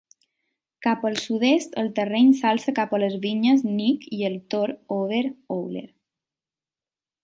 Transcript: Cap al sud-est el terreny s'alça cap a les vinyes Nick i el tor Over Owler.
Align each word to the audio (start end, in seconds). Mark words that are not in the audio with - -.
Cap 0.85 1.03
al 1.09 1.19
sud-est 1.25 1.77
el 1.81 1.91
terreny 1.99 2.33
s'alça 2.41 2.75
cap 2.81 2.97
a 2.99 3.03
les 3.05 3.19
vinyes 3.29 3.63
Nick 3.69 4.11
i 4.21 4.27
el 4.33 4.41
tor 4.55 4.77
Over 5.01 5.25
Owler. 5.61 5.89